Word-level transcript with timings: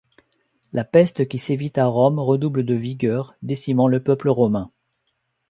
La 0.73 0.83
peste 0.83 1.27
qui 1.27 1.37
sévit 1.37 1.73
à 1.75 1.85
Rome 1.85 2.17
redouble 2.17 2.65
de 2.65 2.73
vigueur, 2.73 3.35
décimant 3.43 3.87
le 3.87 4.01
peuple 4.01 4.29
romain. 4.29 4.71